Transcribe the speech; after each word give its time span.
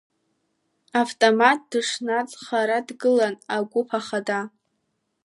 Автомат 1.01 1.59
дышнаҵхара 1.69 2.79
дгылан 2.87 3.35
агәыԥ 3.55 3.89
ахада. 3.99 4.39